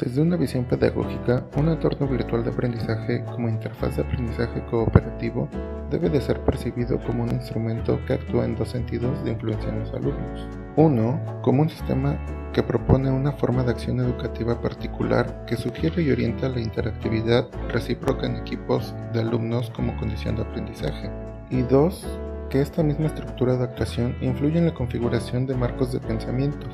[0.00, 5.46] Desde una visión pedagógica, un entorno virtual de aprendizaje como interfaz de aprendizaje cooperativo
[5.90, 9.80] debe de ser percibido como un instrumento que actúa en dos sentidos de influencia en
[9.80, 10.48] los alumnos.
[10.76, 12.18] Uno, como un sistema
[12.54, 18.24] que propone una forma de acción educativa particular que sugiere y orienta la interactividad recíproca
[18.24, 21.10] en equipos de alumnos como condición de aprendizaje.
[21.50, 22.06] Y dos,
[22.48, 26.70] que esta misma estructura de actuación influye en la configuración de marcos de pensamientos,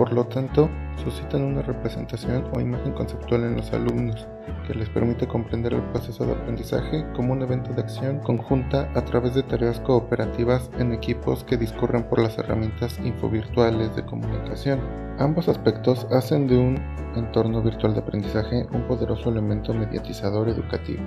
[0.00, 0.70] por lo tanto,
[1.04, 4.26] suscitan una representación o imagen conceptual en los alumnos
[4.66, 9.04] que les permite comprender el proceso de aprendizaje como un evento de acción conjunta a
[9.04, 14.80] través de tareas cooperativas en equipos que discurren por las herramientas infovirtuales de comunicación.
[15.18, 16.78] Ambos aspectos hacen de un
[17.14, 21.02] entorno virtual de aprendizaje un poderoso elemento mediatizador educativo.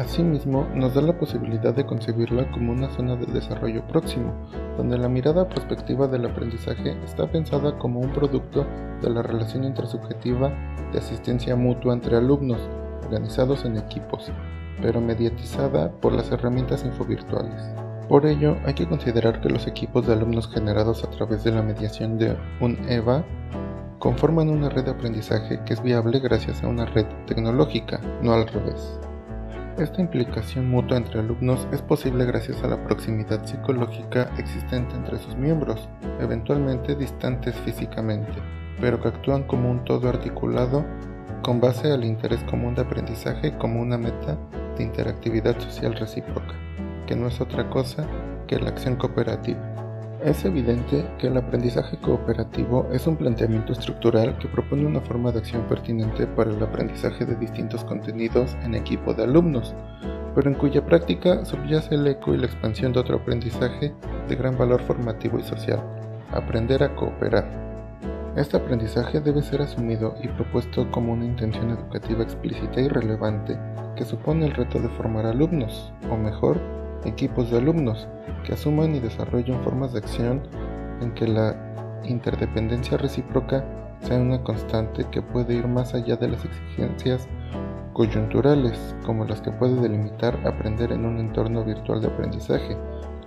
[0.00, 4.32] Asimismo, nos da la posibilidad de concebirla como una zona de desarrollo próximo,
[4.78, 8.66] donde la mirada prospectiva del aprendizaje está pensada como un producto
[9.02, 10.54] de la relación intersubjetiva
[10.90, 12.66] de asistencia mutua entre alumnos,
[13.04, 14.32] organizados en equipos,
[14.80, 17.62] pero mediatizada por las herramientas infovirtuales.
[18.08, 21.60] Por ello, hay que considerar que los equipos de alumnos generados a través de la
[21.60, 23.22] mediación de un EVA
[23.98, 28.46] conforman una red de aprendizaje que es viable gracias a una red tecnológica, no al
[28.46, 28.98] revés.
[29.80, 35.34] Esta implicación mutua entre alumnos es posible gracias a la proximidad psicológica existente entre sus
[35.36, 35.88] miembros,
[36.20, 38.30] eventualmente distantes físicamente,
[38.78, 40.84] pero que actúan como un todo articulado
[41.42, 44.36] con base al interés común de aprendizaje como una meta
[44.76, 46.54] de interactividad social recíproca,
[47.06, 48.06] que no es otra cosa
[48.46, 49.69] que la acción cooperativa.
[50.24, 55.38] Es evidente que el aprendizaje cooperativo es un planteamiento estructural que propone una forma de
[55.38, 59.74] acción pertinente para el aprendizaje de distintos contenidos en equipo de alumnos,
[60.34, 63.94] pero en cuya práctica subyace el eco y la expansión de otro aprendizaje
[64.28, 65.82] de gran valor formativo y social,
[66.32, 67.48] aprender a cooperar.
[68.36, 73.58] Este aprendizaje debe ser asumido y propuesto como una intención educativa explícita y relevante
[73.96, 76.60] que supone el reto de formar alumnos, o mejor,
[77.04, 78.08] equipos de alumnos
[78.44, 80.42] que asuman y desarrollen formas de acción
[81.00, 81.56] en que la
[82.04, 83.64] interdependencia recíproca
[84.02, 87.28] sea una constante que puede ir más allá de las exigencias
[87.92, 92.76] coyunturales como las que puede delimitar aprender en un entorno virtual de aprendizaje,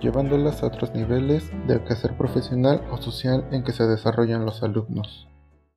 [0.00, 5.28] llevándolas a otros niveles de quehacer profesional o social en que se desarrollan los alumnos.